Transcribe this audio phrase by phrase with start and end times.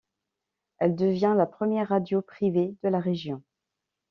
[0.79, 3.43] Elle devient la première radio privée de la région.